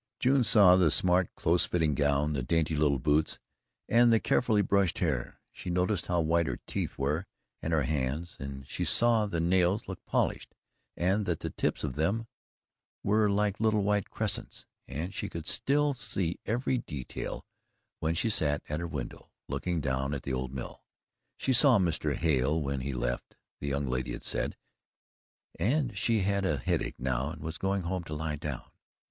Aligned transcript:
June 0.19 0.43
saw 0.43 0.75
the 0.75 0.89
smart 0.89 1.29
close 1.35 1.65
fitting 1.67 1.93
gown, 1.93 2.33
the 2.33 2.41
dainty 2.41 2.75
little 2.75 2.97
boots, 2.97 3.37
and 3.87 4.11
the 4.11 4.19
carefully 4.19 4.63
brushed 4.63 4.97
hair. 4.97 5.39
She 5.51 5.69
noticed 5.69 6.07
how 6.07 6.21
white 6.21 6.47
her 6.47 6.57
teeth 6.65 6.97
were 6.97 7.27
and 7.61 7.71
her 7.71 7.83
hands, 7.83 8.35
and 8.39 8.67
she 8.67 8.83
saw 8.83 9.25
that 9.27 9.29
the 9.29 9.39
nails 9.39 9.87
looked 9.87 10.07
polished 10.07 10.55
and 10.97 11.27
that 11.27 11.41
the 11.41 11.51
tips 11.51 11.83
of 11.83 11.93
them 11.95 12.25
were 13.03 13.29
like 13.29 13.59
little 13.59 13.83
white 13.83 14.09
crescents; 14.09 14.65
and 14.87 15.13
she 15.13 15.29
could 15.29 15.45
still 15.45 15.93
see 15.93 16.39
every 16.47 16.79
detail 16.79 17.45
when 17.99 18.15
she 18.15 18.27
sat 18.31 18.63
at 18.69 18.79
her 18.79 18.87
window, 18.87 19.29
looting 19.47 19.81
down 19.81 20.15
at 20.15 20.23
the 20.23 20.33
old 20.33 20.51
mill. 20.51 20.83
She 21.37 21.53
SAW 21.53 21.77
Mr. 21.77 22.15
Hale 22.15 22.59
when 22.59 22.79
he 22.81 22.91
left, 22.91 23.35
the 23.59 23.67
young 23.67 23.85
lady 23.85 24.13
had 24.13 24.23
said; 24.23 24.57
and 25.59 25.95
she 25.95 26.21
had 26.21 26.43
a 26.43 26.57
headache 26.57 26.99
now 26.99 27.29
and 27.29 27.43
was 27.43 27.59
going 27.59 27.83
home 27.83 28.03
to 28.05 28.15
LIE 28.15 28.37
down. 28.37 28.63